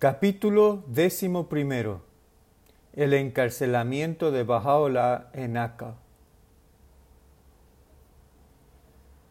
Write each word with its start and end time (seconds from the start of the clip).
Capítulo 0.00 0.82
décimo 0.86 1.50
primero. 1.50 2.00
El 2.94 3.12
encarcelamiento 3.12 4.30
de 4.30 4.44
Bajaola 4.44 5.28
en 5.34 5.58
Aka. 5.58 5.96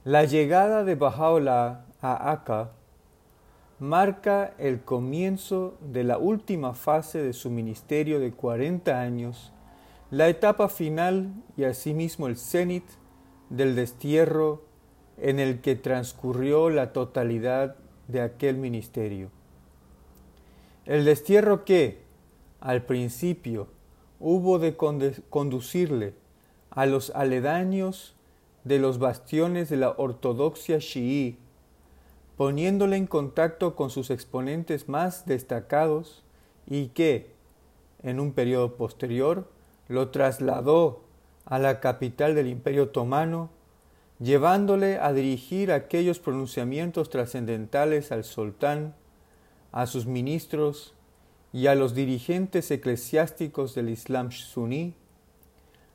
La 0.03 0.25
llegada 0.25 0.83
de 0.83 0.93
Bajaola 0.93 1.85
a 2.03 2.31
Aka 2.31 2.69
marca 3.79 4.53
el 4.59 4.81
comienzo 4.81 5.75
de 5.81 6.03
la 6.03 6.19
última 6.19 6.75
fase 6.75 7.19
de 7.19 7.33
su 7.33 7.49
ministerio 7.49 8.19
de 8.19 8.31
40 8.31 9.01
años, 9.01 9.51
la 10.11 10.29
etapa 10.29 10.69
final 10.69 11.33
y 11.57 11.63
asimismo 11.63 12.27
el 12.27 12.37
cenit 12.37 12.85
del 13.49 13.75
destierro 13.75 14.61
en 15.17 15.39
el 15.39 15.61
que 15.61 15.75
transcurrió 15.75 16.69
la 16.69 16.93
totalidad 16.93 17.75
de 18.07 18.21
aquel 18.21 18.57
ministerio. 18.57 19.31
El 20.89 21.05
destierro 21.05 21.65
que, 21.65 22.01
al 22.59 22.81
principio, 22.81 23.67
hubo 24.19 24.57
de 24.57 24.75
conducirle 24.75 26.15
a 26.71 26.87
los 26.87 27.11
aledaños 27.11 28.15
de 28.63 28.79
los 28.79 28.97
bastiones 28.97 29.69
de 29.69 29.77
la 29.77 29.91
ortodoxia 29.91 30.79
chií, 30.79 31.37
poniéndole 32.37 32.97
en 32.97 33.05
contacto 33.05 33.75
con 33.75 33.91
sus 33.91 34.09
exponentes 34.09 34.89
más 34.89 35.27
destacados 35.27 36.23
y 36.65 36.87
que, 36.87 37.35
en 38.01 38.19
un 38.19 38.33
periodo 38.33 38.75
posterior, 38.75 39.47
lo 39.89 40.09
trasladó 40.09 41.03
a 41.45 41.59
la 41.59 41.81
capital 41.81 42.33
del 42.33 42.47
Imperio 42.47 42.85
Otomano 42.85 43.51
llevándole 44.19 44.97
a 44.97 45.13
dirigir 45.13 45.71
aquellos 45.71 46.17
pronunciamientos 46.17 47.11
trascendentales 47.11 48.11
al 48.11 48.23
sultán, 48.23 48.95
a 49.71 49.87
sus 49.87 50.05
ministros 50.05 50.93
y 51.51 51.67
a 51.67 51.75
los 51.75 51.95
dirigentes 51.95 52.69
eclesiásticos 52.71 53.75
del 53.75 53.89
Islam 53.89 54.31
suní, 54.31 54.93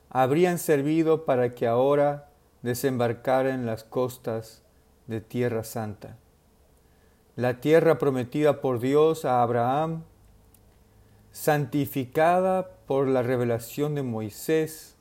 habrían 0.09 0.59
servido 0.59 1.25
para 1.25 1.55
que 1.55 1.67
ahora 1.67 2.29
desembarcara 2.61 3.53
en 3.53 3.65
las 3.65 3.83
costas 3.83 4.63
de 5.07 5.21
Tierra 5.21 5.63
Santa. 5.63 6.17
La 7.35 7.59
tierra 7.59 7.97
prometida 7.97 8.61
por 8.61 8.79
Dios 8.79 9.25
a 9.25 9.41
Abraham, 9.41 10.03
santificada 11.31 12.69
por 12.87 13.07
la 13.07 13.23
revelación 13.23 13.93
de 13.93 14.03
Moisés, 14.03 14.95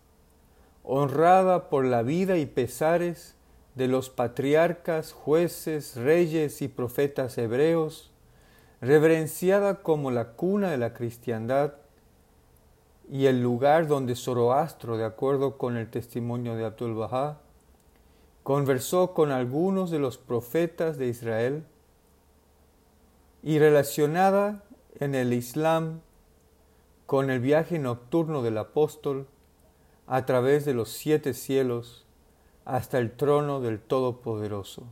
honrada 0.83 1.70
por 1.70 1.84
la 1.84 2.03
vida 2.03 2.36
y 2.36 2.47
pesares 2.47 3.36
de 3.77 3.88
los 3.88 4.11
patriarcas, 4.11 5.12
jueces, 5.12 5.97
reyes 5.97 6.61
y 6.61 6.69
profetas 6.69 7.38
hebreos, 7.38 8.14
reverenciada 8.85 9.83
como 9.83 10.11
la 10.11 10.33
cuna 10.33 10.71
de 10.71 10.77
la 10.77 10.93
cristiandad 10.93 11.75
y 13.11 13.27
el 13.27 13.43
lugar 13.43 13.87
donde 13.87 14.15
Zoroastro, 14.15 14.99
de 14.99 15.05
acuerdo 15.05 15.57
con 15.57 15.77
el 15.77 15.91
testimonio 15.91 16.55
de 16.55 16.67
Abdul 16.67 16.95
Bahá, 16.95 17.39
conversó 18.43 19.15
con 19.15 19.31
algunos 19.31 19.91
de 19.91 19.99
los 19.99 20.19
profetas 20.19 20.99
de 20.99 21.09
Israel 21.09 21.65
y 23.43 23.59
relacionada 23.59 24.62
en 25.01 25.15
el 25.15 25.33
Islam 25.33 26.01
con 27.07 27.31
el 27.31 27.41
viaje 27.41 27.79
nocturno 27.79 28.43
del 28.43 28.59
apóstol 28.59 29.27
a 30.07 30.27
través 30.27 30.67
de 30.67 30.75
los 30.75 30.91
siete 30.91 31.33
cielos 31.33 32.07
hasta 32.67 32.99
el 32.99 33.12
trono 33.12 33.61
del 33.61 33.81
Todopoderoso. 33.81 34.85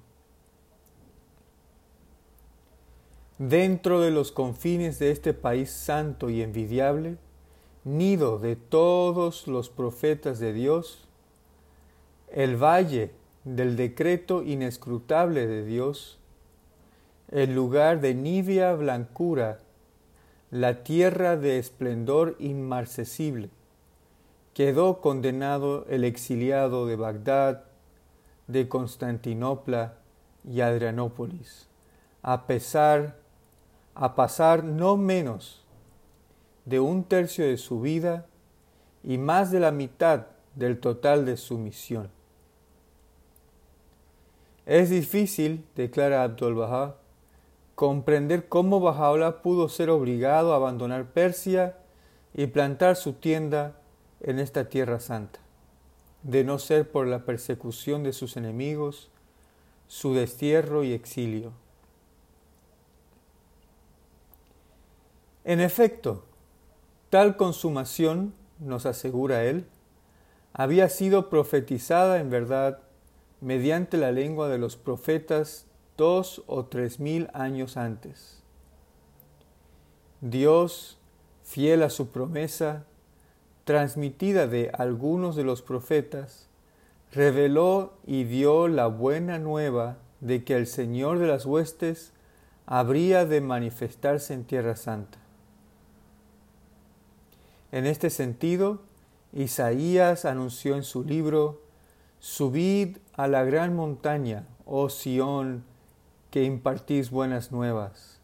Dentro 3.48 4.00
de 4.00 4.12
los 4.12 4.30
confines 4.30 5.00
de 5.00 5.10
este 5.10 5.34
país 5.34 5.68
santo 5.68 6.30
y 6.30 6.42
envidiable, 6.42 7.16
nido 7.82 8.38
de 8.38 8.54
todos 8.54 9.48
los 9.48 9.68
profetas 9.68 10.38
de 10.38 10.52
Dios, 10.52 11.08
el 12.30 12.54
valle 12.54 13.10
del 13.42 13.74
decreto 13.74 14.44
inescrutable 14.44 15.48
de 15.48 15.64
Dios, 15.64 16.20
el 17.32 17.52
lugar 17.52 18.00
de 18.00 18.14
nívea 18.14 18.74
blancura, 18.74 19.58
la 20.52 20.84
tierra 20.84 21.36
de 21.36 21.58
esplendor 21.58 22.36
inmarcesible, 22.38 23.50
quedó 24.54 25.00
condenado 25.00 25.84
el 25.88 26.04
exiliado 26.04 26.86
de 26.86 26.94
Bagdad, 26.94 27.64
de 28.46 28.68
Constantinopla 28.68 29.94
y 30.48 30.60
Adrianópolis, 30.60 31.68
a 32.22 32.46
pesar 32.46 33.20
a 33.94 34.14
pasar 34.14 34.64
no 34.64 34.96
menos 34.96 35.64
de 36.64 36.80
un 36.80 37.04
tercio 37.04 37.46
de 37.46 37.56
su 37.56 37.80
vida 37.80 38.26
y 39.02 39.18
más 39.18 39.50
de 39.50 39.60
la 39.60 39.72
mitad 39.72 40.26
del 40.54 40.78
total 40.78 41.26
de 41.26 41.36
su 41.36 41.58
misión. 41.58 42.10
Es 44.64 44.90
difícil, 44.90 45.64
declara 45.74 46.22
Abdul 46.22 46.54
Bahá, 46.54 46.96
comprender 47.74 48.48
cómo 48.48 48.80
Bahá'u'lláh 48.80 49.42
pudo 49.42 49.68
ser 49.68 49.90
obligado 49.90 50.52
a 50.52 50.56
abandonar 50.56 51.06
Persia 51.06 51.78
y 52.32 52.46
plantar 52.46 52.96
su 52.96 53.14
tienda 53.14 53.74
en 54.20 54.38
esta 54.38 54.68
tierra 54.68 55.00
santa, 55.00 55.40
de 56.22 56.44
no 56.44 56.58
ser 56.60 56.88
por 56.88 57.08
la 57.08 57.24
persecución 57.24 58.04
de 58.04 58.12
sus 58.12 58.36
enemigos, 58.36 59.10
su 59.88 60.14
destierro 60.14 60.84
y 60.84 60.92
exilio. 60.92 61.52
En 65.44 65.60
efecto, 65.60 66.24
tal 67.10 67.36
consumación, 67.36 68.32
nos 68.60 68.86
asegura 68.86 69.44
él, 69.44 69.66
había 70.52 70.88
sido 70.88 71.30
profetizada 71.30 72.20
en 72.20 72.30
verdad 72.30 72.78
mediante 73.40 73.96
la 73.96 74.12
lengua 74.12 74.48
de 74.48 74.58
los 74.58 74.76
profetas 74.76 75.66
dos 75.96 76.42
o 76.46 76.66
tres 76.66 77.00
mil 77.00 77.28
años 77.32 77.76
antes. 77.76 78.42
Dios, 80.20 80.98
fiel 81.42 81.82
a 81.82 81.90
su 81.90 82.10
promesa, 82.10 82.84
transmitida 83.64 84.46
de 84.46 84.70
algunos 84.72 85.34
de 85.34 85.42
los 85.42 85.62
profetas, 85.62 86.48
reveló 87.10 87.94
y 88.06 88.24
dio 88.24 88.68
la 88.68 88.86
buena 88.86 89.40
nueva 89.40 89.98
de 90.20 90.44
que 90.44 90.56
el 90.56 90.68
Señor 90.68 91.18
de 91.18 91.26
las 91.26 91.46
huestes 91.46 92.12
habría 92.64 93.26
de 93.26 93.40
manifestarse 93.40 94.34
en 94.34 94.44
Tierra 94.44 94.76
Santa. 94.76 95.21
En 97.72 97.86
este 97.86 98.10
sentido, 98.10 98.80
Isaías 99.32 100.26
anunció 100.26 100.76
en 100.76 100.82
su 100.82 101.04
libro, 101.04 101.62
Subid 102.20 102.98
a 103.14 103.26
la 103.26 103.44
gran 103.44 103.74
montaña, 103.74 104.46
oh 104.66 104.90
Sión, 104.90 105.64
que 106.30 106.44
impartís 106.44 107.10
buenas 107.10 107.50
nuevas. 107.50 108.20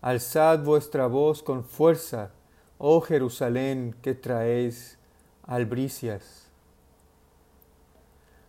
Alzad 0.00 0.60
vuestra 0.64 1.06
voz 1.06 1.42
con 1.42 1.62
fuerza, 1.62 2.30
oh 2.78 3.02
Jerusalén, 3.02 3.94
que 4.00 4.14
traéis 4.14 4.98
albricias. 5.42 6.48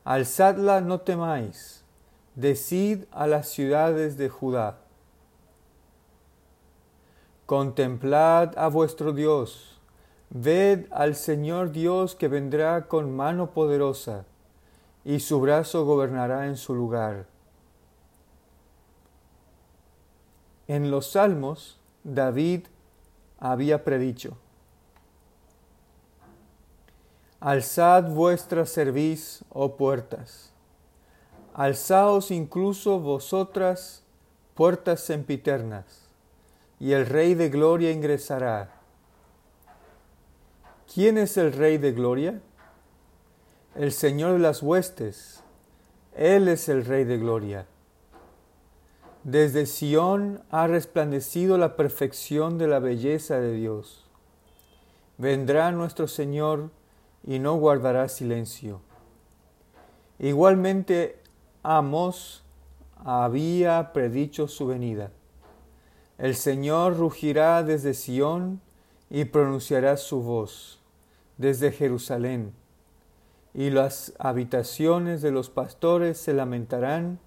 Alzadla, 0.06 0.80
no 0.80 1.02
temáis, 1.02 1.84
decid 2.36 3.04
a 3.12 3.28
las 3.28 3.50
ciudades 3.50 4.16
de 4.16 4.30
Judá. 4.30 4.80
Contemplad 7.46 8.58
a 8.58 8.70
vuestro 8.70 9.12
Dios, 9.12 9.77
ved 10.30 10.86
al 10.92 11.16
Señor 11.16 11.72
Dios 11.72 12.16
que 12.16 12.28
vendrá 12.28 12.88
con 12.88 13.16
mano 13.16 13.52
poderosa, 13.52 14.26
y 15.06 15.22
su 15.22 15.40
brazo 15.40 15.86
gobernará 15.86 16.48
en 16.48 16.58
su 16.58 16.76
lugar. 16.76 17.28
En 20.68 20.92
los 20.92 21.12
salmos, 21.12 21.80
David 22.04 22.68
había 23.40 23.86
predicho. 23.86 24.38
Alzad 27.40 28.04
vuestra 28.04 28.66
cerviz, 28.66 29.46
oh 29.50 29.78
puertas, 29.78 30.52
alzaos 31.54 32.32
incluso 32.32 33.00
vosotras, 33.00 34.04
puertas 34.56 35.02
sempiternas, 35.02 36.10
y 36.80 36.92
el 36.92 37.06
Rey 37.06 37.34
de 37.36 37.50
Gloria 37.50 37.92
ingresará. 37.92 38.77
¿Quién 40.94 41.18
es 41.18 41.36
el 41.38 41.52
Rey 41.52 41.78
de 41.78 41.92
Gloria? 41.92 42.42
El 43.76 43.92
Señor 43.92 44.34
de 44.34 44.40
las 44.40 44.64
huestes, 44.64 45.44
Él 46.16 46.48
es 46.48 46.70
el 46.70 46.86
Rey 46.86 47.04
de 47.04 47.18
Gloria. 47.18 47.68
Desde 49.24 49.66
Sión 49.66 50.42
ha 50.50 50.66
resplandecido 50.68 51.58
la 51.58 51.76
perfección 51.76 52.58
de 52.58 52.68
la 52.68 52.80
belleza 52.80 53.38
de 53.42 53.52
Dios. 53.52 54.10
Vendrá 55.18 55.74
nuestro 55.74 56.08
Señor 56.08 56.72
y 57.26 57.40
no 57.40 57.58
guardará 57.58 58.08
silencio. 58.08 58.80
Igualmente 60.20 61.22
Amos 61.64 62.46
había 63.04 63.92
predicho 63.92 64.48
su 64.48 64.68
venida. 64.68 65.12
El 66.18 66.34
Señor 66.36 66.98
rugirá 66.98 67.62
desde 67.64 67.94
Sión 67.94 68.62
y 69.10 69.26
pronunciará 69.26 69.98
su 69.98 70.22
voz 70.22 70.82
desde 71.38 71.72
Jerusalén, 71.72 72.54
y 73.54 73.70
las 73.70 74.14
habitaciones 74.20 75.22
de 75.22 75.32
los 75.32 75.50
pastores 75.50 76.18
se 76.18 76.34
lamentarán, 76.34 77.20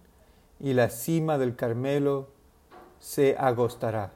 y 0.58 0.74
la 0.74 0.90
cima 0.90 1.38
del 1.38 1.56
Carmelo 1.56 2.28
se 2.98 3.36
agostará. 3.38 4.12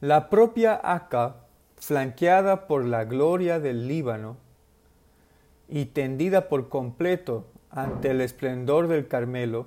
La 0.00 0.28
propia 0.28 0.78
Aca, 0.84 1.36
flanqueada 1.76 2.66
por 2.66 2.84
la 2.84 3.04
gloria 3.04 3.58
del 3.58 3.88
Líbano 3.88 4.36
y 5.66 5.86
tendida 5.86 6.48
por 6.48 6.68
completo 6.68 7.46
ante 7.70 8.10
el 8.10 8.20
esplendor 8.20 8.86
del 8.88 9.08
Carmelo, 9.08 9.66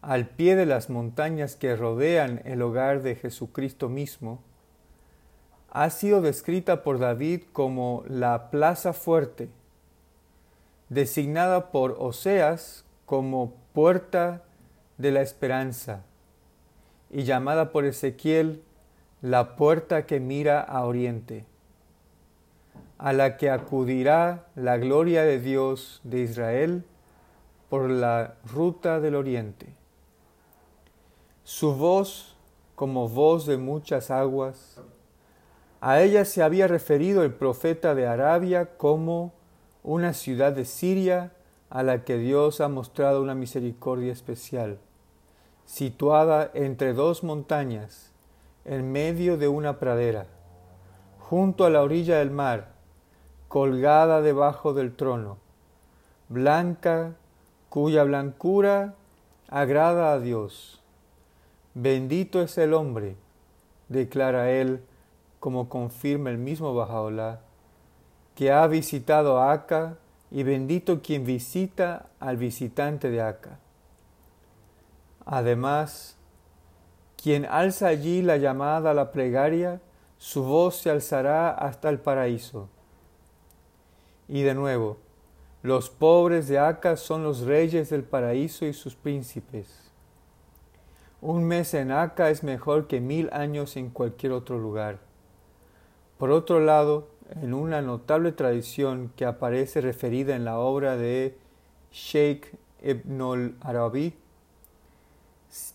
al 0.00 0.28
pie 0.28 0.56
de 0.56 0.66
las 0.66 0.90
montañas 0.90 1.56
que 1.56 1.74
rodean 1.76 2.40
el 2.44 2.62
hogar 2.62 3.02
de 3.02 3.16
Jesucristo 3.16 3.88
mismo, 3.88 4.40
ha 5.70 5.90
sido 5.90 6.22
descrita 6.22 6.82
por 6.82 6.98
David 6.98 7.42
como 7.52 8.04
la 8.08 8.50
plaza 8.50 8.92
fuerte, 8.92 9.48
designada 10.88 11.70
por 11.70 11.96
Oseas 11.98 12.84
como 13.06 13.54
puerta 13.72 14.42
de 14.96 15.10
la 15.10 15.20
esperanza 15.20 16.02
y 17.10 17.24
llamada 17.24 17.70
por 17.70 17.84
Ezequiel 17.84 18.62
la 19.20 19.56
puerta 19.56 20.06
que 20.06 20.20
mira 20.20 20.60
a 20.60 20.84
oriente, 20.84 21.44
a 22.98 23.12
la 23.12 23.36
que 23.36 23.50
acudirá 23.50 24.46
la 24.54 24.76
gloria 24.78 25.22
de 25.22 25.40
Dios 25.40 26.00
de 26.04 26.20
Israel 26.20 26.84
por 27.68 27.90
la 27.90 28.34
ruta 28.44 29.00
del 29.00 29.14
oriente. 29.14 29.77
Su 31.50 31.72
voz 31.72 32.36
como 32.74 33.08
voz 33.08 33.46
de 33.46 33.56
muchas 33.56 34.10
aguas, 34.10 34.82
a 35.80 36.02
ella 36.02 36.26
se 36.26 36.42
había 36.42 36.68
referido 36.68 37.22
el 37.22 37.32
profeta 37.32 37.94
de 37.94 38.06
Arabia 38.06 38.76
como 38.76 39.32
una 39.82 40.12
ciudad 40.12 40.52
de 40.52 40.66
Siria 40.66 41.32
a 41.70 41.82
la 41.82 42.04
que 42.04 42.18
Dios 42.18 42.60
ha 42.60 42.68
mostrado 42.68 43.22
una 43.22 43.34
misericordia 43.34 44.12
especial, 44.12 44.78
situada 45.64 46.50
entre 46.52 46.92
dos 46.92 47.24
montañas, 47.24 48.12
en 48.66 48.92
medio 48.92 49.38
de 49.38 49.48
una 49.48 49.78
pradera, 49.78 50.26
junto 51.18 51.64
a 51.64 51.70
la 51.70 51.82
orilla 51.82 52.18
del 52.18 52.30
mar, 52.30 52.72
colgada 53.48 54.20
debajo 54.20 54.74
del 54.74 54.94
trono, 54.94 55.38
blanca, 56.28 57.14
cuya 57.70 58.04
blancura 58.04 58.96
agrada 59.48 60.12
a 60.12 60.20
Dios. 60.20 60.77
Bendito 61.80 62.42
es 62.42 62.58
el 62.58 62.74
hombre, 62.74 63.14
declara 63.88 64.50
él, 64.50 64.82
como 65.38 65.68
confirma 65.68 66.28
el 66.28 66.36
mismo 66.36 66.74
Bajaola, 66.74 67.38
que 68.34 68.50
ha 68.50 68.66
visitado 68.66 69.38
a 69.38 69.52
Aca, 69.52 69.96
y 70.32 70.42
bendito 70.42 71.02
quien 71.02 71.24
visita 71.24 72.06
al 72.18 72.36
visitante 72.36 73.10
de 73.10 73.22
Aca. 73.22 73.60
Además, 75.24 76.16
quien 77.16 77.44
alza 77.44 77.86
allí 77.86 78.22
la 78.22 78.38
llamada 78.38 78.90
a 78.90 78.94
la 78.94 79.12
plegaria, 79.12 79.80
su 80.16 80.42
voz 80.42 80.78
se 80.78 80.90
alzará 80.90 81.50
hasta 81.50 81.90
el 81.90 82.00
paraíso. 82.00 82.68
Y 84.26 84.42
de 84.42 84.54
nuevo, 84.54 84.96
los 85.62 85.90
pobres 85.90 86.48
de 86.48 86.58
Aca 86.58 86.96
son 86.96 87.22
los 87.22 87.42
reyes 87.42 87.90
del 87.90 88.02
paraíso 88.02 88.66
y 88.66 88.72
sus 88.72 88.96
príncipes. 88.96 89.87
Un 91.20 91.44
mes 91.44 91.74
en 91.74 91.90
Aca 91.90 92.30
es 92.30 92.44
mejor 92.44 92.86
que 92.86 93.00
mil 93.00 93.28
años 93.32 93.76
en 93.76 93.90
cualquier 93.90 94.30
otro 94.30 94.58
lugar. 94.58 95.00
Por 96.16 96.30
otro 96.30 96.60
lado, 96.60 97.08
en 97.42 97.54
una 97.54 97.82
notable 97.82 98.30
tradición 98.30 99.12
que 99.16 99.24
aparece 99.24 99.80
referida 99.80 100.36
en 100.36 100.44
la 100.44 100.60
obra 100.60 100.96
de 100.96 101.36
Sheikh 101.90 102.54
Ibn 102.82 103.20
al-Arabi, 103.20 104.14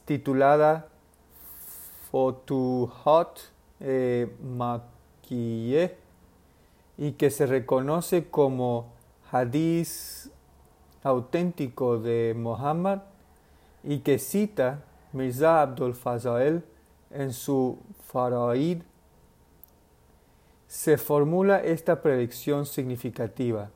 titulada 0.06 0.88
Fotuhat 2.10 3.40
eh, 3.82 4.32
y 6.98 7.12
que 7.14 7.30
se 7.30 7.46
reconoce 7.48 8.30
como 8.30 8.94
hadiz 9.30 10.32
auténtico 11.04 12.00
de 12.00 12.34
Muhammad 12.38 13.00
y 13.84 14.00
que 14.00 14.20
cita 14.20 14.84
Mirza 15.14 15.62
Abdul 15.62 15.94
Fazael 15.94 16.64
en 17.12 17.32
su 17.32 17.78
Faraid, 18.08 18.82
se 20.68 20.98
formula 20.98 21.62
esta 21.62 22.02
predicción 22.02 22.66
significativa. 22.66 23.70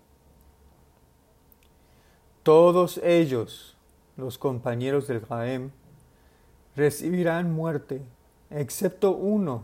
Todos 2.41 2.99
ellos, 3.03 3.77
los 4.15 4.37
compañeros 4.37 5.07
del 5.07 5.23
Jaem, 5.23 5.69
recibirán 6.75 7.53
muerte 7.53 8.01
excepto 8.49 9.11
uno 9.11 9.63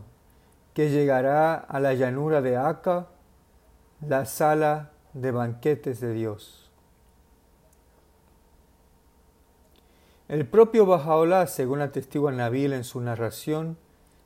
que 0.74 0.90
llegará 0.90 1.54
a 1.54 1.80
la 1.80 1.94
llanura 1.94 2.40
de 2.40 2.56
Aca, 2.56 3.08
la 4.06 4.26
sala 4.26 4.90
de 5.12 5.30
banquetes 5.30 6.00
de 6.00 6.12
Dios. 6.12 6.63
El 10.34 10.48
propio 10.48 10.84
Bajaola, 10.84 11.46
según 11.46 11.80
atestigua 11.80 12.32
Nabil 12.32 12.72
en 12.72 12.82
su 12.82 13.00
narración, 13.00 13.78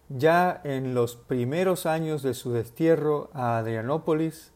ya 0.09 0.59
en 0.65 0.95
los 0.95 1.17
primeros 1.17 1.85
años 1.85 2.23
de 2.23 2.33
su 2.33 2.51
destierro 2.51 3.29
a 3.35 3.59
Adrianópolis, 3.59 4.55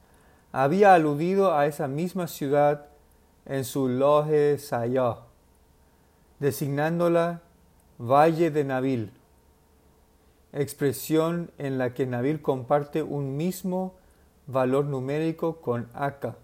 había 0.51 0.95
aludido 0.95 1.55
a 1.55 1.67
esa 1.67 1.89
misma 1.89 2.27
ciudad 2.27 2.87
en 3.45 3.67
su 3.67 3.87
Loje 3.91 4.57
Sayah, 4.57 5.19
designándola 6.41 7.43
Valle 7.99 8.51
de 8.51 8.65
Nabil 8.65 9.13
expresión 10.55 11.51
en 11.59 11.77
la 11.77 11.93
que 11.93 12.07
Nabil 12.07 12.41
comparte 12.41 13.03
un 13.03 13.37
mismo 13.37 13.99
valor 14.47 14.87
numérico 14.87 15.61
con 15.61 15.91
Aka. 15.93 16.35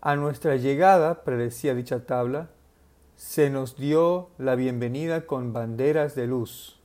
A 0.00 0.14
nuestra 0.14 0.54
llegada, 0.54 1.24
predecía 1.24 1.74
dicha 1.74 2.06
tabla, 2.06 2.50
se 3.20 3.50
nos 3.50 3.76
dio 3.76 4.30
la 4.38 4.54
bienvenida 4.54 5.26
con 5.26 5.52
banderas 5.52 6.14
de 6.14 6.26
luz, 6.26 6.80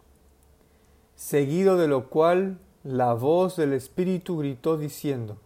seguido 1.16 1.78
de 1.78 1.88
lo 1.88 2.10
cual 2.10 2.60
la 2.84 3.14
voz 3.14 3.56
del 3.56 3.72
Espíritu 3.72 4.40
gritó 4.40 4.78
diciendo, 4.78 5.38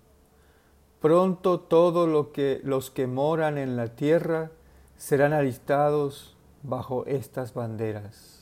Pronto 0.99 1.59
todos 1.59 2.09
lo 2.09 2.31
que, 2.31 2.59
los 2.63 2.89
que 2.89 3.05
moran 3.05 3.59
en 3.59 3.77
la 3.77 3.89
tierra 3.89 4.49
serán 4.97 5.31
alistados 5.31 6.35
bajo 6.63 7.05
estas 7.05 7.53
banderas. 7.53 8.38